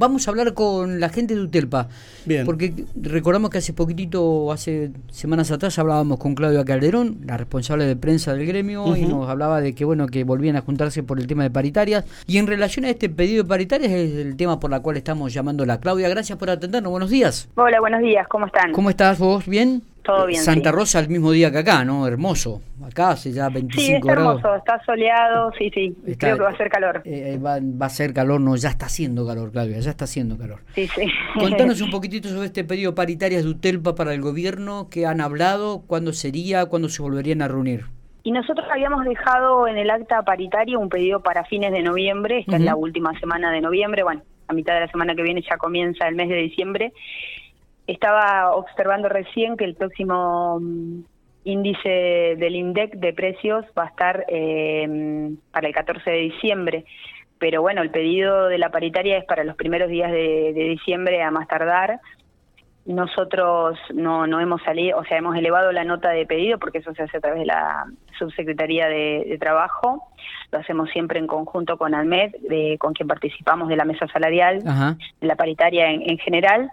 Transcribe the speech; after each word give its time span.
Vamos 0.00 0.26
a 0.26 0.30
hablar 0.30 0.54
con 0.54 0.98
la 0.98 1.10
gente 1.10 1.34
de 1.34 1.42
Utelpa. 1.42 1.88
Bien. 2.24 2.46
Porque 2.46 2.72
recordamos 2.96 3.50
que 3.50 3.58
hace 3.58 3.74
poquitito, 3.74 4.50
hace 4.50 4.92
semanas 5.10 5.50
atrás, 5.50 5.78
hablábamos 5.78 6.18
con 6.18 6.34
Claudia 6.34 6.64
Calderón, 6.64 7.18
la 7.26 7.36
responsable 7.36 7.84
de 7.84 7.96
prensa 7.96 8.32
del 8.32 8.46
gremio, 8.46 8.96
y 8.96 9.02
nos 9.02 9.28
hablaba 9.28 9.60
de 9.60 9.74
que 9.74 9.84
bueno 9.84 10.06
que 10.06 10.24
volvían 10.24 10.56
a 10.56 10.62
juntarse 10.62 11.02
por 11.02 11.20
el 11.20 11.26
tema 11.26 11.42
de 11.42 11.50
paritarias. 11.50 12.06
Y 12.26 12.38
en 12.38 12.46
relación 12.46 12.86
a 12.86 12.88
este 12.88 13.10
pedido 13.10 13.42
de 13.42 13.48
paritarias 13.50 13.92
es 13.92 14.16
el 14.16 14.36
tema 14.36 14.58
por 14.58 14.72
el 14.72 14.80
cual 14.80 14.96
estamos 14.96 15.34
llamando 15.34 15.64
a 15.64 15.66
la 15.66 15.80
Claudia. 15.80 16.08
Gracias 16.08 16.38
por 16.38 16.48
atendernos. 16.48 16.90
Buenos 16.90 17.10
días. 17.10 17.50
Hola, 17.56 17.78
buenos 17.80 18.00
días. 18.00 18.26
¿Cómo 18.28 18.46
están? 18.46 18.72
¿Cómo 18.72 18.88
estás 18.88 19.18
vos? 19.18 19.46
¿Bien? 19.46 19.82
Todo 20.02 20.26
bien. 20.26 20.42
Santa 20.42 20.72
Rosa 20.72 20.98
el 21.00 21.08
mismo 21.08 21.30
día 21.30 21.50
que 21.50 21.58
acá, 21.58 21.84
¿no? 21.84 22.06
Hermoso. 22.06 22.62
Acá 22.84 23.10
hace 23.10 23.32
ya 23.32 23.48
25 23.48 23.80
sí, 23.80 23.92
está 23.92 24.12
hermoso, 24.12 24.56
está 24.56 24.82
soleado, 24.84 25.52
sí, 25.58 25.70
sí. 25.72 25.94
Creo 26.18 26.36
que 26.36 26.42
va 26.42 26.50
a 26.50 26.56
ser 26.56 26.70
calor. 26.70 27.02
Eh, 27.04 27.38
va, 27.38 27.58
va, 27.60 27.86
a 27.86 27.90
ser 27.90 28.14
calor, 28.14 28.40
no, 28.40 28.56
ya 28.56 28.70
está 28.70 28.86
haciendo 28.86 29.26
calor, 29.26 29.52
Claudia, 29.52 29.78
ya 29.78 29.90
está 29.90 30.04
haciendo 30.04 30.38
calor. 30.38 30.60
Sí, 30.74 30.86
sí. 30.88 31.06
Contanos 31.38 31.80
un 31.82 31.90
poquitito 31.90 32.28
sobre 32.28 32.46
este 32.46 32.64
pedido 32.64 32.94
paritarias 32.94 33.44
de 33.44 33.50
UTELPA 33.50 33.94
para 33.94 34.14
el 34.14 34.22
gobierno, 34.22 34.88
qué 34.90 35.06
han 35.06 35.20
hablado, 35.20 35.82
cuándo 35.86 36.12
sería, 36.12 36.66
cuándo 36.66 36.88
se 36.88 37.02
volverían 37.02 37.42
a 37.42 37.48
reunir. 37.48 37.84
Y 38.22 38.32
nosotros 38.32 38.66
habíamos 38.70 39.04
dejado 39.04 39.66
en 39.66 39.78
el 39.78 39.90
acta 39.90 40.22
paritaria 40.22 40.78
un 40.78 40.88
pedido 40.88 41.20
para 41.20 41.44
fines 41.44 41.72
de 41.72 41.82
noviembre, 41.82 42.40
esta 42.40 42.56
es 42.56 42.62
la 42.62 42.76
última 42.76 43.18
semana 43.18 43.50
de 43.50 43.60
noviembre, 43.60 44.02
bueno, 44.02 44.22
a 44.48 44.52
mitad 44.52 44.74
de 44.74 44.80
la 44.80 44.88
semana 44.88 45.14
que 45.14 45.22
viene 45.22 45.42
ya 45.42 45.56
comienza 45.56 46.06
el 46.08 46.16
mes 46.16 46.28
de 46.28 46.36
diciembre. 46.36 46.92
Estaba 47.90 48.52
observando 48.54 49.08
recién 49.08 49.56
que 49.56 49.64
el 49.64 49.74
próximo 49.74 50.60
mm, 50.60 51.00
índice 51.42 52.36
del 52.38 52.54
INDEC 52.54 52.94
de 52.94 53.12
precios 53.12 53.64
va 53.76 53.82
a 53.82 53.88
estar 53.88 54.24
eh, 54.28 55.34
para 55.50 55.66
el 55.66 55.74
14 55.74 56.08
de 56.08 56.16
diciembre, 56.18 56.84
pero 57.40 57.62
bueno, 57.62 57.82
el 57.82 57.90
pedido 57.90 58.46
de 58.46 58.58
la 58.58 58.70
paritaria 58.70 59.18
es 59.18 59.24
para 59.24 59.42
los 59.42 59.56
primeros 59.56 59.90
días 59.90 60.12
de, 60.12 60.52
de 60.54 60.64
diciembre 60.68 61.20
a 61.20 61.32
más 61.32 61.48
tardar. 61.48 61.98
Nosotros 62.86 63.76
no, 63.92 64.28
no 64.28 64.38
hemos 64.38 64.62
salido, 64.62 64.96
o 64.96 65.04
sea, 65.04 65.18
hemos 65.18 65.36
elevado 65.36 65.72
la 65.72 65.82
nota 65.82 66.10
de 66.10 66.26
pedido 66.26 66.60
porque 66.60 66.78
eso 66.78 66.94
se 66.94 67.02
hace 67.02 67.16
a 67.16 67.20
través 67.20 67.40
de 67.40 67.46
la 67.46 67.86
Subsecretaría 68.20 68.86
de, 68.86 69.36
Trabajo. 69.40 70.04
Lo 70.52 70.60
hacemos 70.60 70.90
siempre 70.90 71.18
en 71.18 71.26
conjunto 71.26 71.76
con 71.76 71.92
ALMED, 71.92 72.36
de, 72.48 72.76
con 72.78 72.92
quien 72.92 73.08
participamos 73.08 73.68
de 73.68 73.76
la 73.76 73.84
mesa 73.84 74.06
salarial, 74.12 74.62
de 74.62 75.26
la 75.26 75.34
paritaria 75.34 75.90
en, 75.90 76.08
en 76.08 76.18
general. 76.18 76.70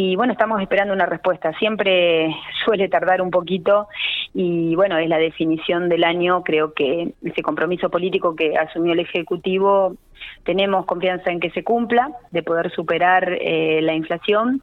Y 0.00 0.14
bueno, 0.14 0.32
estamos 0.32 0.62
esperando 0.62 0.94
una 0.94 1.06
respuesta. 1.06 1.52
Siempre 1.58 2.32
suele 2.64 2.88
tardar 2.88 3.20
un 3.20 3.32
poquito 3.32 3.88
y 4.32 4.76
bueno, 4.76 4.96
es 4.96 5.08
la 5.08 5.18
definición 5.18 5.88
del 5.88 6.04
año. 6.04 6.44
Creo 6.44 6.72
que 6.72 7.14
ese 7.24 7.42
compromiso 7.42 7.90
político 7.90 8.36
que 8.36 8.56
asumió 8.56 8.92
el 8.92 9.00
Ejecutivo 9.00 9.96
tenemos 10.44 10.86
confianza 10.86 11.32
en 11.32 11.40
que 11.40 11.50
se 11.50 11.64
cumpla, 11.64 12.12
de 12.30 12.44
poder 12.44 12.70
superar 12.70 13.38
eh, 13.40 13.80
la 13.82 13.94
inflación 13.94 14.62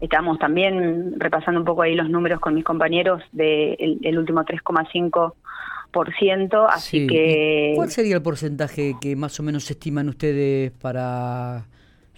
Estamos 0.00 0.40
también 0.40 1.14
repasando 1.20 1.60
un 1.60 1.64
poco 1.64 1.82
ahí 1.82 1.94
los 1.94 2.10
números 2.10 2.40
con 2.40 2.56
mis 2.56 2.64
compañeros 2.64 3.22
del 3.30 3.76
de 3.78 3.98
el, 4.02 4.18
último 4.18 4.40
3,5%, 4.40 6.66
así 6.68 7.06
que... 7.06 7.74
¿Cuál 7.76 7.92
sería 7.92 8.16
el 8.16 8.22
porcentaje 8.22 8.96
que 9.00 9.14
más 9.14 9.38
o 9.38 9.44
menos 9.44 9.70
estiman 9.70 10.08
ustedes 10.08 10.72
para 10.72 11.66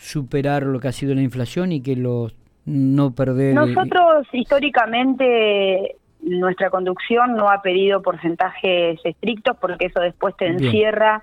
superar 0.00 0.62
lo 0.62 0.80
que 0.80 0.88
ha 0.88 0.92
sido 0.92 1.14
la 1.14 1.22
inflación 1.22 1.72
y 1.72 1.82
que 1.82 1.94
los 1.94 2.34
no 2.64 3.14
perder... 3.14 3.54
Nosotros 3.54 4.26
históricamente 4.32 5.96
nuestra 6.22 6.70
conducción 6.70 7.34
no 7.34 7.50
ha 7.50 7.62
pedido 7.62 8.02
porcentajes 8.02 8.98
estrictos 9.04 9.56
porque 9.60 9.86
eso 9.86 10.00
después 10.00 10.36
te 10.36 10.46
encierra 10.46 11.22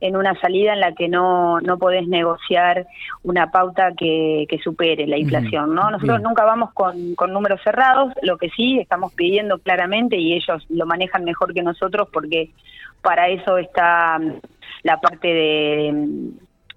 en 0.00 0.16
una 0.16 0.38
salida 0.40 0.74
en 0.74 0.80
la 0.80 0.92
que 0.92 1.08
no, 1.08 1.60
no 1.60 1.78
podés 1.78 2.06
negociar 2.06 2.86
una 3.24 3.50
pauta 3.50 3.92
que, 3.96 4.46
que 4.48 4.58
supere 4.58 5.06
la 5.06 5.18
inflación, 5.18 5.74
¿no? 5.74 5.90
Nosotros 5.90 6.22
nunca 6.22 6.44
vamos 6.44 6.72
con, 6.72 7.14
con 7.16 7.32
números 7.32 7.60
cerrados, 7.64 8.12
lo 8.22 8.38
que 8.38 8.48
sí 8.50 8.78
estamos 8.78 9.12
pidiendo 9.14 9.58
claramente, 9.58 10.16
y 10.16 10.34
ellos 10.34 10.64
lo 10.68 10.86
manejan 10.86 11.24
mejor 11.24 11.52
que 11.52 11.62
nosotros 11.62 12.08
porque 12.12 12.50
para 13.02 13.28
eso 13.28 13.58
está 13.58 14.20
la 14.84 15.00
parte 15.00 15.28
de 15.28 16.30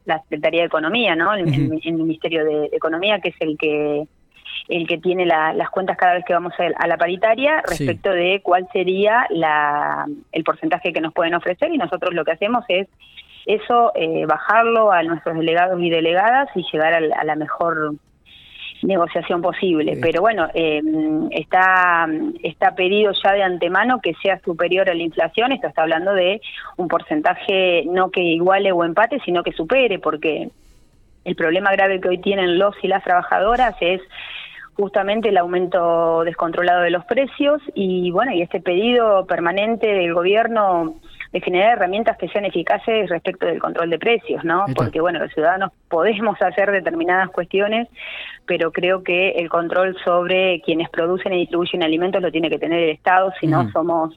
la 0.06 0.22
Secretaría 0.24 0.62
de 0.62 0.68
Economía, 0.68 1.16
¿no? 1.16 1.34
El, 1.34 1.46
Ministerio 1.46 2.46
de 2.46 2.70
Economía, 2.72 3.20
que 3.20 3.30
es 3.30 3.36
el 3.40 3.58
que 3.58 4.08
el 4.68 4.88
que 4.88 4.98
tiene 4.98 5.26
las 5.26 5.70
cuentas 5.70 5.98
cada 5.98 6.16
vez 6.16 6.26
que 6.26 6.34
vamos 6.34 6.54
a, 6.60 6.88
la 6.88 6.98
paritaria 6.98 7.62
respecto 7.68 8.12
de 8.12 8.42
cuál 8.44 8.68
sería 8.72 9.26
la, 9.30 10.06
el 10.32 10.44
porcentaje 10.44 10.94
que 10.94 11.02
nos 11.02 11.14
pueden 11.14 11.34
ofrecer 11.34 11.74
y 11.74 11.78
nosotros 11.78 12.14
lo 12.14 12.24
que 12.24 12.32
hacemos 12.32 12.64
es 12.68 12.88
eso, 13.46 13.92
eh, 13.96 14.26
bajarlo 14.26 14.92
a 14.92 15.04
nuestros 15.04 15.38
delegados 15.38 15.82
y 15.82 15.90
delegadas 15.90 16.50
y 16.56 16.64
llegar 16.72 16.94
a, 16.94 17.24
la 17.24 17.36
mejor 17.36 17.96
negociación 18.84 19.42
posible. 19.42 19.98
Pero 20.02 20.22
bueno, 20.22 20.48
eh, 20.54 20.82
está, 21.32 22.08
está 22.44 22.76
pedido 22.76 23.12
ya 23.24 23.34
de 23.34 23.44
antemano 23.44 24.00
que 24.02 24.14
sea 24.22 24.40
superior 24.40 24.90
a 24.90 24.94
la 24.94 25.04
inflación. 25.04 25.52
Esto 25.52 25.68
está 25.68 25.84
hablando 25.84 26.14
de 26.14 26.42
un 26.78 26.88
porcentaje 26.88 27.84
no 27.86 28.10
que 28.10 28.22
iguale 28.22 28.72
o 28.72 28.84
empate, 28.84 29.20
sino 29.26 29.44
que 29.44 29.52
supere, 29.52 30.00
porque 30.00 30.50
el 31.26 31.36
problema 31.36 31.72
grave 31.72 32.02
que 32.02 32.10
hoy 32.10 32.18
tienen 32.18 32.58
los 32.58 32.76
y 32.82 32.88
las 32.88 33.04
trabajadoras 33.04 33.76
es 33.82 34.02
justamente 34.76 35.30
el 35.30 35.38
aumento 35.38 36.24
descontrolado 36.24 36.82
de 36.82 36.90
los 36.90 37.06
precios 37.06 37.62
y 37.76 38.10
bueno, 38.12 38.32
y 38.32 38.42
este 38.42 38.62
pedido 38.62 39.26
permanente 39.28 39.88
del 39.88 40.14
gobierno 40.14 40.96
de 41.32 41.40
generar 41.40 41.78
herramientas 41.78 42.18
que 42.18 42.28
sean 42.28 42.46
eficaces 42.46 43.10
respecto 43.10 43.46
del 43.46 43.60
control 43.60 43.90
de 43.90 44.00
precios, 44.00 44.44
¿no? 44.44 44.66
Porque 44.76 45.00
bueno, 45.00 45.20
los 45.20 45.34
ciudadanos 45.34 45.72
podemos 45.90 46.42
hacer 46.42 46.72
determinadas 46.72 47.30
cuestiones, 47.30 47.88
pero 48.46 48.72
creo 48.72 49.04
que 49.04 49.32
el 49.32 49.50
control 49.50 49.96
sobre 50.04 50.62
quienes 50.62 50.90
producen 50.90 51.34
y 51.34 51.40
distribuyen 51.40 51.84
alimentos 51.84 52.22
lo 52.22 52.32
tiene 52.32 52.50
que 52.50 52.60
tener 52.60 52.84
el 52.84 52.90
Estado, 52.90 53.32
si 53.40 53.48
no 53.48 53.72
somos 53.72 54.14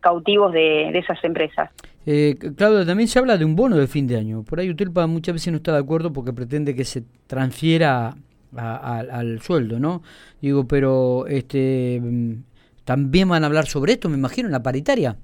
cautivos 0.00 0.52
de, 0.52 0.90
esas 0.98 1.22
empresas. 1.24 1.70
Eh, 2.06 2.34
Claudia, 2.56 2.86
también 2.86 3.08
se 3.08 3.18
habla 3.18 3.36
de 3.36 3.44
un 3.44 3.54
bono 3.56 3.76
de 3.76 3.86
fin 3.86 4.06
de 4.06 4.16
año. 4.16 4.42
Por 4.42 4.60
ahí 4.60 4.70
Utelpa 4.70 5.06
muchas 5.06 5.34
veces 5.34 5.52
no 5.52 5.58
está 5.58 5.72
de 5.72 5.78
acuerdo 5.78 6.12
porque 6.12 6.32
pretende 6.32 6.74
que 6.74 6.84
se 6.84 7.04
transfiera 7.26 8.14
al 8.56 9.40
sueldo, 9.40 9.78
¿no? 9.78 10.02
Digo, 10.40 10.66
pero 10.66 11.26
este 11.26 12.02
también 12.84 13.28
van 13.28 13.44
a 13.44 13.46
hablar 13.46 13.66
sobre 13.66 13.92
esto, 13.92 14.08
me 14.08 14.16
imagino, 14.16 14.48
en 14.48 14.52
la 14.52 14.62
paritaria. 14.62 15.16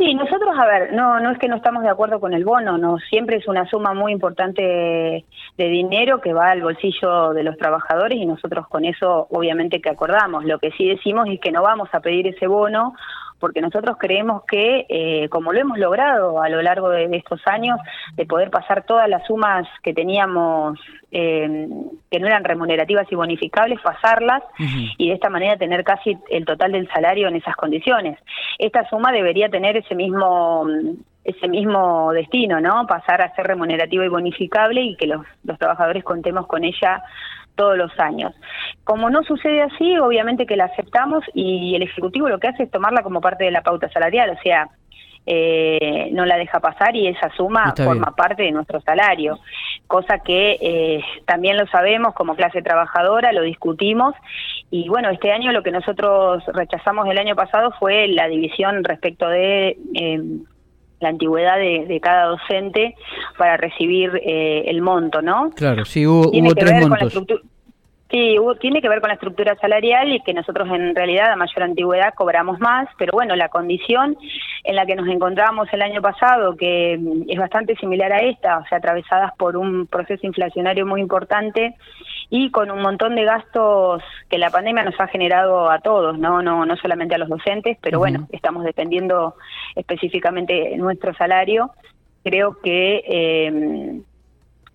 Sí, 0.00 0.14
nosotros, 0.14 0.56
a 0.58 0.64
ver, 0.64 0.94
no, 0.94 1.20
no 1.20 1.30
es 1.30 1.38
que 1.38 1.46
no 1.46 1.56
estamos 1.56 1.82
de 1.82 1.90
acuerdo 1.90 2.20
con 2.20 2.32
el 2.32 2.42
bono, 2.42 2.78
no, 2.78 2.96
siempre 3.10 3.36
es 3.36 3.46
una 3.46 3.66
suma 3.68 3.92
muy 3.92 4.12
importante 4.12 4.62
de 4.62 5.68
dinero 5.68 6.22
que 6.22 6.32
va 6.32 6.52
al 6.52 6.62
bolsillo 6.62 7.34
de 7.34 7.42
los 7.42 7.58
trabajadores 7.58 8.16
y 8.16 8.24
nosotros 8.24 8.66
con 8.68 8.86
eso 8.86 9.26
obviamente 9.28 9.82
que 9.82 9.90
acordamos. 9.90 10.46
Lo 10.46 10.58
que 10.58 10.70
sí 10.70 10.88
decimos 10.88 11.28
es 11.28 11.38
que 11.38 11.52
no 11.52 11.60
vamos 11.60 11.90
a 11.92 12.00
pedir 12.00 12.28
ese 12.28 12.46
bono 12.46 12.94
porque 13.40 13.60
nosotros 13.60 13.96
creemos 13.98 14.44
que, 14.44 14.86
eh, 14.88 15.28
como 15.30 15.52
lo 15.52 15.58
hemos 15.58 15.78
logrado 15.78 16.40
a 16.40 16.48
lo 16.48 16.62
largo 16.62 16.90
de, 16.90 17.08
estos 17.16 17.40
años, 17.46 17.78
de 18.14 18.26
poder 18.26 18.50
pasar 18.50 18.84
todas 18.84 19.08
las 19.08 19.26
sumas 19.26 19.66
que 19.82 19.92
teníamos, 19.92 20.78
eh, 21.10 21.68
que 22.10 22.20
no 22.20 22.26
eran 22.26 22.44
remunerativas 22.44 23.10
y 23.10 23.14
bonificables, 23.16 23.80
pasarlas 23.80 24.42
y 24.98 25.08
de 25.08 25.14
esta 25.14 25.30
manera 25.30 25.56
tener 25.56 25.82
casi 25.82 26.16
el 26.28 26.44
total 26.44 26.72
del 26.72 26.88
salario 26.88 27.28
en 27.28 27.36
esas 27.36 27.56
condiciones. 27.56 28.18
Esta 28.58 28.88
suma 28.88 29.10
debería 29.10 29.48
tener 29.48 29.76
ese 29.76 29.94
mismo 29.94 30.66
ese 31.22 31.48
mismo 31.48 32.12
destino, 32.12 32.60
¿no? 32.60 32.86
Pasar 32.86 33.20
a 33.20 33.34
ser 33.34 33.46
remunerativa 33.46 34.04
y 34.04 34.08
bonificable 34.08 34.80
y 34.80 34.96
que 34.96 35.06
los, 35.06 35.26
los 35.44 35.58
trabajadores 35.58 36.02
contemos 36.02 36.46
con 36.46 36.64
ella 36.64 37.02
todos 37.60 37.76
los 37.76 37.92
años. 38.00 38.32
Como 38.84 39.10
no 39.10 39.22
sucede 39.22 39.60
así, 39.60 39.98
obviamente 39.98 40.46
que 40.46 40.56
la 40.56 40.64
aceptamos 40.64 41.22
y 41.34 41.74
el 41.74 41.82
Ejecutivo 41.82 42.26
lo 42.30 42.40
que 42.40 42.48
hace 42.48 42.62
es 42.62 42.70
tomarla 42.70 43.02
como 43.02 43.20
parte 43.20 43.44
de 43.44 43.50
la 43.50 43.60
pauta 43.60 43.90
salarial, 43.90 44.30
o 44.30 44.42
sea, 44.42 44.66
eh, 45.26 46.08
no 46.12 46.24
la 46.24 46.38
deja 46.38 46.58
pasar 46.58 46.96
y 46.96 47.06
esa 47.08 47.28
suma 47.36 47.74
forma 47.76 48.16
parte 48.16 48.44
de 48.44 48.50
nuestro 48.50 48.80
salario, 48.80 49.40
cosa 49.86 50.20
que 50.20 50.56
eh, 50.58 51.04
también 51.26 51.58
lo 51.58 51.66
sabemos 51.66 52.14
como 52.14 52.34
clase 52.34 52.62
trabajadora, 52.62 53.30
lo 53.32 53.42
discutimos 53.42 54.14
y 54.70 54.88
bueno, 54.88 55.10
este 55.10 55.30
año 55.30 55.52
lo 55.52 55.62
que 55.62 55.70
nosotros 55.70 56.42
rechazamos 56.54 57.06
el 57.08 57.18
año 57.18 57.36
pasado 57.36 57.72
fue 57.78 58.08
la 58.08 58.26
división 58.26 58.84
respecto 58.84 59.28
de... 59.28 59.76
Eh, 59.94 60.22
la 61.00 61.08
antigüedad 61.08 61.58
de, 61.58 62.00
cada 62.00 62.26
docente 62.26 62.94
para 63.36 63.56
recibir 63.56 64.20
eh, 64.22 64.64
el 64.66 64.82
monto, 64.82 65.22
¿no? 65.22 65.50
Claro, 65.56 65.84
sí, 65.84 66.06
hubo, 66.06 66.30
tres 66.54 66.86
montos. 66.86 67.24
Sí, 68.10 68.36
tiene 68.60 68.82
que 68.82 68.88
ver 68.88 69.00
con 69.00 69.08
la 69.08 69.14
estructura 69.14 69.54
salarial 69.60 70.12
y 70.12 70.20
que 70.22 70.34
nosotros 70.34 70.68
en 70.68 70.96
realidad 70.96 71.30
a 71.30 71.36
mayor 71.36 71.62
antigüedad 71.62 72.12
cobramos 72.14 72.58
más, 72.58 72.88
pero 72.98 73.12
bueno, 73.12 73.36
la 73.36 73.48
condición 73.48 74.16
en 74.64 74.74
la 74.74 74.84
que 74.84 74.96
nos 74.96 75.06
encontramos 75.06 75.68
el 75.72 75.80
año 75.80 76.02
pasado, 76.02 76.56
que 76.56 76.98
es 77.28 77.38
bastante 77.38 77.76
similar 77.76 78.12
a 78.12 78.22
esta, 78.22 78.58
o 78.58 78.66
sea, 78.66 78.78
atravesadas 78.78 79.32
por 79.36 79.56
un 79.56 79.86
proceso 79.86 80.26
inflacionario 80.26 80.86
muy 80.86 81.00
importante 81.00 81.76
y 82.30 82.50
con 82.50 82.72
un 82.72 82.82
montón 82.82 83.14
de 83.14 83.24
gastos 83.24 84.02
que 84.28 84.38
la 84.38 84.50
pandemia 84.50 84.82
nos 84.82 84.98
ha 84.98 85.06
generado 85.06 85.70
a 85.70 85.78
todos, 85.78 86.18
no 86.18 86.42
no 86.42 86.66
no 86.66 86.76
solamente 86.78 87.14
a 87.14 87.18
los 87.18 87.28
docentes, 87.28 87.78
pero 87.80 88.00
bueno, 88.00 88.26
estamos 88.32 88.64
dependiendo 88.64 89.36
específicamente 89.76 90.76
nuestro 90.76 91.14
salario. 91.14 91.70
Creo 92.24 92.60
que 92.60 93.04
eh, 93.06 94.00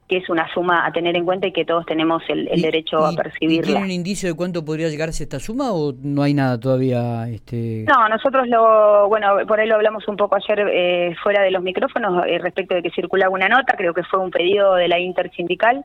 que 0.07 0.17
es 0.17 0.29
una 0.29 0.47
suma 0.53 0.85
a 0.85 0.91
tener 0.91 1.17
en 1.17 1.25
cuenta 1.25 1.47
y 1.47 1.51
que 1.51 1.65
todos 1.65 1.85
tenemos 1.85 2.21
el, 2.29 2.45
derecho 2.61 3.03
a 3.03 3.11
percibirla. 3.13 3.65
¿Tiene 3.65 3.85
un 3.85 3.91
indicio 3.91 4.29
de 4.29 4.35
cuánto 4.35 4.63
podría 4.63 4.87
llegarse 4.89 5.23
esta 5.23 5.39
suma 5.39 5.71
o 5.71 5.93
no 5.99 6.21
hay 6.21 6.35
nada 6.35 6.59
todavía? 6.59 7.27
Este... 7.27 7.85
No, 7.87 8.07
nosotros 8.07 8.47
lo, 8.47 9.07
bueno, 9.07 9.37
por 9.47 9.59
ahí 9.59 9.67
lo 9.67 9.75
hablamos 9.75 10.07
un 10.07 10.15
poco 10.15 10.35
ayer 10.35 10.67
eh, 10.71 11.15
fuera 11.23 11.41
de 11.41 11.49
los 11.49 11.63
micrófonos 11.63 12.23
eh, 12.27 12.37
respecto 12.37 12.75
de 12.75 12.83
que 12.83 12.91
circulaba 12.91 13.33
una 13.33 13.49
nota, 13.49 13.75
creo 13.75 13.95
que 13.95 14.03
fue 14.03 14.19
un 14.19 14.29
pedido 14.29 14.75
de 14.75 14.87
la 14.87 14.99
intersindical. 14.99 15.83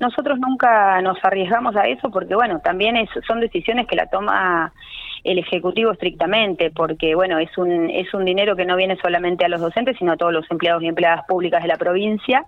Nosotros 0.00 0.38
nunca 0.38 1.02
nos 1.02 1.18
arriesgamos 1.22 1.76
a 1.76 1.82
eso 1.82 2.10
porque, 2.10 2.34
bueno, 2.34 2.60
también 2.60 2.96
es, 2.96 3.10
son 3.26 3.40
decisiones 3.40 3.86
que 3.86 3.96
la 3.96 4.06
toma 4.06 4.72
el 5.24 5.38
ejecutivo 5.38 5.92
estrictamente, 5.92 6.70
porque 6.70 7.14
bueno, 7.14 7.38
es 7.38 7.56
un 7.58 7.90
es 7.90 8.14
un 8.14 8.24
dinero 8.24 8.56
que 8.56 8.64
no 8.64 8.76
viene 8.76 8.96
solamente 9.02 9.44
a 9.44 9.48
los 9.48 9.60
docentes, 9.60 9.96
sino 9.98 10.12
a 10.12 10.16
todos 10.16 10.32
los 10.32 10.50
empleados 10.50 10.82
y 10.82 10.86
empleadas 10.86 11.24
públicas 11.26 11.60
de 11.60 11.68
la 11.68 11.76
provincia 11.76 12.46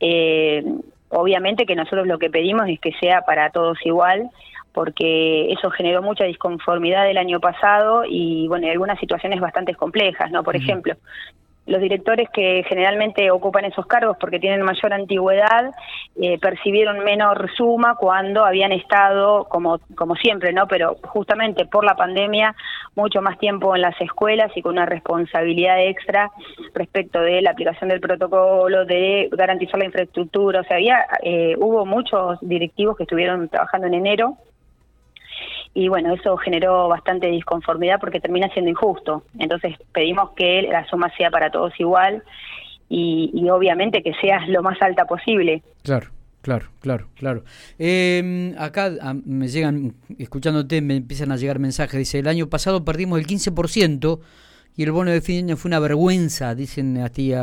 eh, 0.00 0.64
obviamente 1.10 1.66
que 1.66 1.76
nosotros 1.76 2.06
lo 2.06 2.18
que 2.18 2.30
pedimos 2.30 2.68
es 2.68 2.80
que 2.80 2.92
sea 3.00 3.22
para 3.22 3.50
todos 3.50 3.78
igual, 3.84 4.30
porque 4.72 5.52
eso 5.52 5.70
generó 5.70 6.02
mucha 6.02 6.24
disconformidad 6.24 7.10
el 7.10 7.18
año 7.18 7.40
pasado 7.40 8.04
y 8.08 8.46
bueno, 8.48 8.66
hay 8.66 8.72
algunas 8.72 9.00
situaciones 9.00 9.40
bastante 9.40 9.74
complejas, 9.74 10.30
¿no? 10.30 10.44
Por 10.44 10.56
ejemplo, 10.56 10.94
los 11.66 11.80
directores 11.80 12.28
que 12.30 12.64
generalmente 12.66 13.30
ocupan 13.30 13.64
esos 13.66 13.86
cargos 13.86 14.16
porque 14.18 14.40
tienen 14.40 14.62
mayor 14.62 14.92
antigüedad 14.92 15.70
eh, 16.20 16.38
percibieron 16.40 17.04
menor 17.04 17.48
suma 17.56 17.94
cuando 17.94 18.44
habían 18.44 18.72
estado, 18.72 19.44
como, 19.44 19.78
como 19.94 20.16
siempre, 20.16 20.52
¿no? 20.52 20.66
Pero 20.66 20.96
justamente 21.04 21.64
por 21.66 21.84
la 21.84 21.94
pandemia, 21.94 22.56
mucho 22.96 23.22
más 23.22 23.38
tiempo 23.38 23.76
en 23.76 23.82
las 23.82 24.00
escuelas 24.00 24.50
y 24.56 24.62
con 24.62 24.72
una 24.72 24.86
responsabilidad 24.86 25.80
extra 25.80 26.30
respecto 26.74 27.20
de 27.20 27.40
la 27.40 27.50
aplicación 27.50 27.88
del 27.88 28.00
protocolo, 28.00 28.84
de 28.84 29.28
garantizar 29.30 29.78
la 29.78 29.86
infraestructura. 29.86 30.60
O 30.60 30.64
sea, 30.64 30.76
había, 30.76 31.06
eh, 31.22 31.54
hubo 31.56 31.86
muchos 31.86 32.38
directivos 32.40 32.96
que 32.96 33.04
estuvieron 33.04 33.48
trabajando 33.48 33.86
en 33.86 33.94
enero 33.94 34.36
y 35.74 35.88
bueno, 35.88 36.12
eso 36.12 36.36
generó 36.36 36.88
bastante 36.88 37.28
disconformidad 37.28 38.00
porque 38.00 38.18
termina 38.18 38.48
siendo 38.48 38.70
injusto. 38.70 39.22
Entonces 39.38 39.76
pedimos 39.92 40.30
que 40.30 40.62
la 40.62 40.84
suma 40.86 41.12
sea 41.16 41.30
para 41.30 41.50
todos 41.50 41.78
igual 41.78 42.24
y, 42.88 43.48
obviamente 43.50 44.02
que 44.02 44.12
sea 44.20 44.46
lo 44.48 44.62
más 44.62 44.80
alta 44.80 45.04
posible. 45.04 45.62
Claro. 45.82 46.08
Claro, 46.40 46.68
claro, 46.80 47.08
claro. 47.14 47.44
Eh, 47.78 48.54
acá 48.58 48.90
me 49.24 49.48
llegan, 49.48 49.96
escuchándote, 50.18 50.80
me 50.80 50.96
empiezan 50.96 51.32
a 51.32 51.36
llegar 51.36 51.58
mensajes. 51.58 51.98
Dice, 51.98 52.20
el 52.20 52.28
año 52.28 52.48
pasado 52.48 52.84
perdimos 52.84 53.18
el 53.18 53.26
15% 53.26 54.20
y 54.76 54.82
el 54.84 54.92
bono 54.92 55.10
de 55.10 55.20
fin 55.20 55.34
de 55.34 55.52
año 55.52 55.56
fue 55.56 55.68
una 55.68 55.80
vergüenza, 55.80 56.54
dicen 56.54 56.96
a 56.98 57.08
ti, 57.08 57.34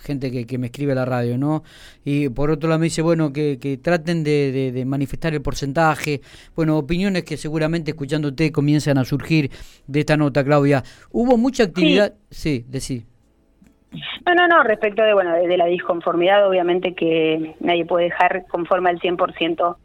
gente 0.00 0.30
que, 0.30 0.46
que, 0.46 0.58
me 0.58 0.66
escribe 0.66 0.92
a 0.92 0.96
la 0.96 1.04
radio, 1.04 1.38
¿no? 1.38 1.62
Y 2.04 2.28
por 2.28 2.50
otro 2.50 2.68
lado 2.68 2.80
me 2.80 2.86
dice, 2.86 3.02
bueno, 3.02 3.32
que, 3.32 3.58
que 3.60 3.78
traten 3.78 4.24
de, 4.24 4.72
de, 4.72 4.84
manifestar 4.84 5.32
el 5.32 5.40
porcentaje, 5.40 6.20
bueno, 6.56 6.76
opiniones 6.76 7.24
que 7.24 7.36
seguramente 7.36 7.92
escuchándote 7.92 8.52
comienzan 8.52 8.98
a 8.98 9.04
surgir 9.04 9.50
de 9.86 10.00
esta 10.00 10.16
nota, 10.16 10.44
Claudia. 10.44 10.82
¿Hubo 11.10 11.36
mucha 11.36 11.62
actividad? 11.62 12.14
Sí, 12.30 12.64
de 12.68 12.80
sí. 12.80 13.06
No, 14.26 14.34
no, 14.34 14.48
no, 14.48 14.62
respecto 14.62 15.02
de, 15.02 15.14
bueno, 15.14 15.34
de, 15.34 15.56
la 15.56 15.66
disconformidad, 15.66 16.46
obviamente 16.48 16.94
que 16.94 17.54
nadie 17.60 17.84
puede 17.84 18.04
dejar 18.04 18.44
conforme 18.48 18.90
al 18.90 19.00
100% 19.00 19.76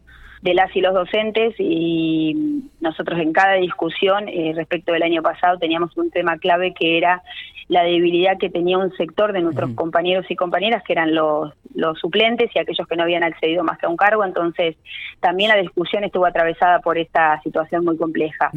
de 0.42 0.54
las 0.54 0.74
y 0.74 0.80
los 0.80 0.94
docentes 0.94 1.54
y 1.58 2.64
nosotros 2.80 3.20
en 3.20 3.32
cada 3.32 3.54
discusión 3.54 4.26
eh, 4.28 4.52
respecto 4.56 4.92
del 4.92 5.02
año 5.02 5.20
pasado 5.20 5.58
teníamos 5.58 5.94
un 5.98 6.10
tema 6.10 6.38
clave 6.38 6.72
que 6.72 6.96
era 6.96 7.22
la 7.70 7.84
debilidad 7.84 8.36
que 8.36 8.50
tenía 8.50 8.78
un 8.78 8.90
sector 8.96 9.32
de 9.32 9.42
nuestros 9.42 9.70
compañeros 9.74 10.26
y 10.28 10.34
compañeras, 10.34 10.82
que 10.82 10.92
eran 10.92 11.14
los, 11.14 11.52
los 11.72 12.00
suplentes 12.00 12.50
y 12.52 12.58
aquellos 12.58 12.84
que 12.88 12.96
no 12.96 13.04
habían 13.04 13.22
accedido 13.22 13.62
más 13.62 13.78
que 13.78 13.86
a 13.86 13.88
un 13.88 13.96
cargo. 13.96 14.24
Entonces, 14.24 14.76
también 15.20 15.50
la 15.50 15.56
discusión 15.56 16.02
estuvo 16.02 16.26
atravesada 16.26 16.80
por 16.80 16.98
esta 16.98 17.40
situación 17.42 17.84
muy 17.84 17.96
compleja. 17.96 18.50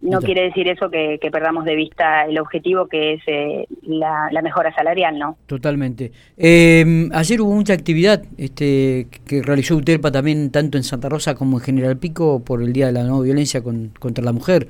No 0.00 0.20
quiere 0.20 0.42
decir 0.42 0.68
eso 0.68 0.90
que, 0.90 1.18
perdamos 1.32 1.64
de 1.64 1.74
vista 1.74 2.24
el 2.24 2.38
objetivo, 2.38 2.86
que 2.86 3.14
es 3.14 3.22
eh, 3.26 3.66
la, 3.82 4.30
mejora 4.42 4.74
salarial, 4.74 5.18
¿no? 5.18 5.36
Totalmente. 5.46 6.12
Eh, 6.36 7.08
ayer 7.12 7.40
hubo 7.40 7.54
mucha 7.54 7.72
actividad 7.72 8.22
este, 8.38 9.08
que 9.26 9.42
realizó 9.42 9.76
UTERPA 9.76 10.12
también, 10.12 10.50
tanto 10.50 10.78
en 10.78 10.84
Santa 10.84 11.08
Rosa 11.08 11.34
como 11.34 11.58
en 11.58 11.64
General 11.64 11.96
Pico, 11.96 12.42
por 12.44 12.62
el 12.62 12.72
Día 12.72 12.86
de 12.86 12.92
la 12.92 13.04
No 13.04 13.20
Violencia 13.20 13.62
contra 13.62 14.24
la 14.24 14.32
Mujer. 14.32 14.68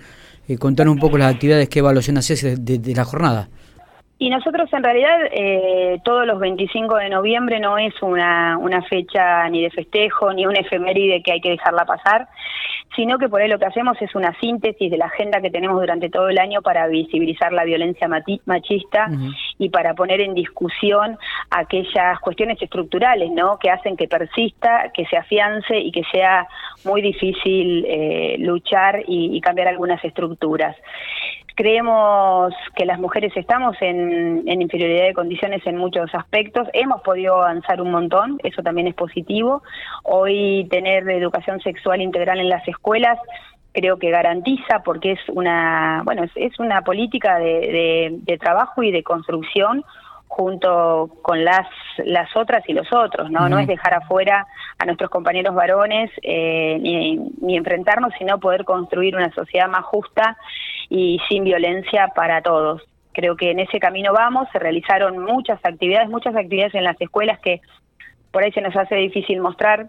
Eh, 0.49 0.59
contar 0.59 0.89
un 0.89 0.99
poco 0.99 1.19
las 1.19 1.35
actividades 1.35 1.69
que 1.69 1.81
evaluación 1.81 2.19
haces 2.19 2.65
de 2.65 2.95
la 2.95 3.05
jornada. 3.05 3.49
Y 4.19 4.31
nosotros 4.31 4.73
en 4.73 4.83
realidad 4.83 5.19
eh, 5.31 6.01
todos 6.03 6.27
los 6.27 6.41
25 6.41 6.97
de 6.97 7.11
noviembre 7.11 7.61
no 7.61 7.77
es 7.77 7.93
una, 8.01 8.57
una 8.57 8.81
fecha 8.83 9.47
ni 9.51 9.63
de 9.63 9.71
festejo 9.71 10.33
ni 10.33 10.47
un 10.47 10.57
efeméride 10.57 11.23
que 11.23 11.33
hay 11.33 11.41
que 11.43 11.51
dejarla 11.51 11.85
pasar, 11.85 12.27
sino 12.95 13.19
que 13.19 13.29
por 13.29 13.43
ahí 13.43 13.49
lo 13.49 13.59
que 13.59 13.67
hacemos 13.67 14.01
es 14.01 14.15
una 14.15 14.33
síntesis 14.41 14.91
de 14.91 14.97
la 14.97 15.07
agenda 15.07 15.43
que 15.43 15.51
tenemos 15.51 15.79
durante 15.79 16.09
todo 16.09 16.31
el 16.31 16.39
año 16.39 16.63
para 16.63 16.87
visibilizar 16.87 17.53
la 17.53 17.65
violencia 17.65 18.09
machista 18.47 19.11
y 19.59 19.69
para 19.69 19.93
poner 19.93 20.23
en 20.23 20.33
discusión 20.33 21.19
aquellas 21.51 22.19
cuestiones 22.21 22.61
estructurales 22.63 23.31
¿no? 23.33 23.59
que 23.59 23.69
hacen 23.69 23.99
que 23.99 24.09
persista, 24.09 24.93
que 24.95 25.05
se 25.05 25.19
afiance 25.19 25.79
y 25.79 25.93
que 25.93 26.05
sea 26.11 26.49
muy 26.87 27.03
difícil 27.03 27.85
eh, 27.87 28.37
luchar 28.39 29.03
y 29.07 29.39
cambiar 29.43 29.69
algunas 29.69 30.03
estructuras. 30.03 30.75
Creemos 31.55 32.53
que 32.75 32.85
las 32.85 32.99
mujeres 32.99 33.33
estamos 33.37 33.77
en, 33.81 34.47
inferioridad 34.47 35.07
de 35.07 35.15
condiciones 35.15 35.67
en 35.67 35.77
muchos 35.77 36.15
aspectos. 36.15 36.69
Hemos 36.75 37.01
podido 37.03 37.37
avanzar 37.37 37.81
un 37.81 37.91
montón, 37.91 38.39
eso 38.43 38.63
también 38.63 38.89
es 38.89 38.95
positivo. 38.95 39.63
Hoy 40.03 40.67
tener 40.71 41.09
educación 41.09 41.61
sexual 41.61 42.03
integral 42.03 42.41
en 42.41 42.49
las 42.49 42.67
escuelas 42.69 43.19
creo 43.73 43.99
que 43.99 44.11
garantiza 44.11 44.83
porque 44.85 45.13
es 45.13 45.21
una 45.29 46.01
bueno 46.05 46.25
es, 46.35 46.59
una 46.59 46.81
política 46.81 47.39
de, 47.39 48.39
trabajo 48.41 48.83
y 48.83 48.91
de 48.91 49.03
construcción 49.03 49.85
junto 50.29 51.11
con 51.23 51.45
las 51.45 51.67
las 51.99 52.35
otras 52.37 52.63
y 52.69 52.73
los 52.73 52.93
otros 52.93 53.31
no 53.31 53.49
no 53.49 53.59
es 53.59 53.67
dejar 53.67 53.95
afuera 53.95 54.47
a 54.79 54.85
nuestros 54.85 55.09
compañeros 55.09 55.55
varones 55.55 56.11
eh, 56.23 56.79
ni, 56.81 57.17
ni 57.41 57.57
enfrentarnos 57.57 58.13
sino 58.19 58.39
poder 58.39 58.65
construir 58.65 59.17
una 59.17 59.33
sociedad 59.33 59.69
más 59.69 59.85
justa 59.85 60.37
y 60.89 61.21
sin 61.29 61.45
violencia 61.45 62.09
para 62.15 62.43
todos. 62.43 62.83
Creo 63.13 63.37
que 63.37 63.51
en 63.51 63.61
ese 63.61 63.81
camino 63.81 64.13
vamos, 64.13 64.49
se 64.53 64.59
realizaron 64.59 65.19
muchas 65.19 65.59
actividades, 65.65 66.09
muchas 66.09 66.37
actividades 66.37 66.75
en 66.75 66.85
las 66.85 67.01
escuelas 67.01 67.39
que 67.41 67.61
por 68.31 68.45
ahí 68.45 68.53
se 68.53 68.61
nos 68.61 68.77
hace 68.77 68.97
difícil 68.97 69.41
mostrar, 69.41 69.89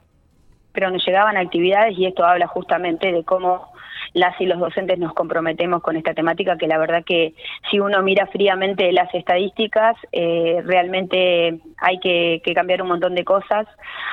pero 0.71 0.89
nos 0.89 1.05
llegaban 1.05 1.35
actividades 1.37 1.97
y 1.97 2.05
esto 2.05 2.23
habla 2.23 2.47
justamente 2.47 3.11
de 3.11 3.23
cómo 3.25 3.73
las 4.13 4.39
y 4.39 4.45
los 4.45 4.59
docentes 4.59 4.97
nos 4.99 5.13
comprometemos 5.13 5.81
con 5.81 5.95
esta 5.95 6.13
temática, 6.13 6.57
que 6.57 6.67
la 6.67 6.77
verdad 6.77 7.03
que 7.05 7.33
si 7.69 7.79
uno 7.79 8.01
mira 8.01 8.27
fríamente 8.27 8.91
las 8.91 9.13
estadísticas, 9.13 9.95
eh, 10.11 10.61
realmente 10.65 11.59
hay 11.77 11.99
que, 11.99 12.41
cambiar 12.55 12.81
un 12.81 12.87
montón 12.89 13.13
de 13.13 13.23
cosas, 13.23 13.67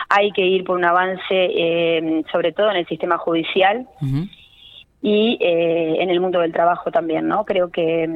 hay 0.09 0.31
que 0.33 0.43
ir 0.43 0.65
por 0.65 0.77
un 0.77 0.85
avance, 0.85 1.25
eh, 1.31 2.23
sobre 2.31 2.53
todo 2.53 2.71
en 2.71 2.77
el 2.77 2.87
sistema 2.87 3.17
judicial 3.17 3.87
y 5.01 5.37
eh, 5.41 5.97
en 6.01 6.11
el 6.11 6.21
mundo 6.21 6.41
del 6.41 6.53
trabajo 6.53 6.91
también, 6.91 7.29
¿no? 7.29 7.45
Creo 7.45 7.71
que 7.71 8.09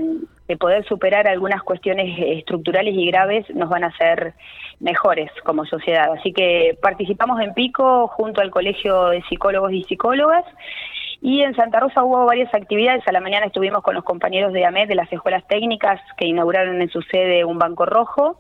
de 0.49 0.57
poder 0.57 0.87
superar 0.87 1.29
algunas 1.29 1.63
cuestiones 1.63 2.19
estructurales 2.19 2.95
y 2.95 3.07
graves 3.07 3.45
nos 3.55 3.69
van 3.69 3.85
a 3.85 3.89
hacer 3.89 4.33
mejores 4.81 5.31
como 5.45 5.67
sociedad. 5.67 6.11
Así 6.19 6.33
que 6.33 6.79
participamos 6.81 7.41
en 7.43 7.53
Pico 7.53 8.09
junto 8.09 8.41
al 8.41 8.51
Colegio 8.51 9.09
de 9.09 9.23
Psicólogos 9.29 9.73
y 9.73 9.85
Psicólogas 9.85 10.47
y 11.21 11.43
en 11.43 11.55
Santa 11.55 11.81
Rosa 11.81 12.05
hubo 12.05 12.25
varias 12.27 12.53
actividades. 12.55 13.07
A 13.07 13.13
la 13.13 13.21
mañana 13.21 13.47
estuvimos 13.47 13.83
con 13.83 13.95
los 13.95 14.05
compañeros 14.05 14.53
de 14.53 14.65
AMED 14.65 14.89
de 14.89 14.95
las 14.95 15.13
escuelas 15.13 15.47
técnicas 15.49 16.01
que 16.17 16.27
inauguraron 16.27 16.81
en 16.81 16.89
su 16.91 17.03
sede 17.03 17.45
un 17.45 17.59
banco 17.59 17.87
rojo. 17.87 18.39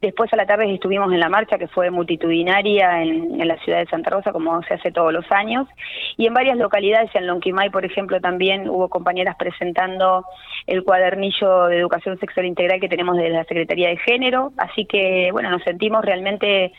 Después 0.00 0.32
a 0.32 0.36
la 0.36 0.46
tarde 0.46 0.74
estuvimos 0.74 1.12
en 1.12 1.20
la 1.20 1.28
marcha 1.28 1.58
que 1.58 1.68
fue 1.68 1.88
multitudinaria 1.92 3.02
en, 3.04 3.38
la 3.46 3.56
ciudad 3.58 3.78
de 3.78 3.86
Santa 3.86 4.10
Rosa, 4.10 4.32
como 4.32 4.60
se 4.64 4.74
hace 4.74 4.90
todos 4.90 5.12
los 5.12 5.24
años. 5.30 5.68
Y 6.16 6.26
en 6.26 6.34
varias 6.34 6.58
localidades, 6.58 7.08
en 7.14 7.28
Lonquimay, 7.28 7.70
por 7.70 7.84
ejemplo, 7.84 8.20
también 8.20 8.68
hubo 8.68 8.88
compañeras 8.88 9.36
presentando 9.38 10.24
el 10.66 10.82
cuadernillo 10.82 11.66
de 11.66 11.78
educación 11.78 12.18
sexual 12.18 12.46
integral 12.46 12.80
que 12.80 12.88
tenemos 12.88 13.16
desde 13.16 13.30
la 13.30 13.44
Secretaría 13.44 13.90
de 13.90 13.96
Género. 13.98 14.50
Así 14.56 14.86
que, 14.86 15.28
bueno, 15.30 15.50
nos 15.50 15.62
sentimos 15.62 16.04
realmente 16.04 16.72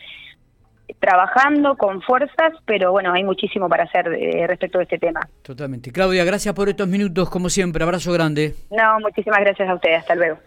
trabajando 0.98 1.76
con 1.76 2.02
fuerzas, 2.02 2.52
pero 2.64 2.92
bueno, 2.92 3.12
hay 3.12 3.24
muchísimo 3.24 3.68
para 3.68 3.84
hacer 3.84 4.08
eh, 4.08 4.46
respecto 4.46 4.78
de 4.78 4.84
este 4.84 4.98
tema. 4.98 5.20
Totalmente. 5.42 5.92
Claudia, 5.92 6.24
gracias 6.24 6.54
por 6.54 6.68
estos 6.68 6.88
minutos, 6.88 7.30
como 7.30 7.48
siempre. 7.48 7.82
Abrazo 7.84 8.12
grande. 8.12 8.54
No, 8.70 9.00
muchísimas 9.00 9.40
gracias 9.40 9.68
a 9.68 9.74
ustedes. 9.74 9.98
Hasta 9.98 10.14
luego. 10.14 10.38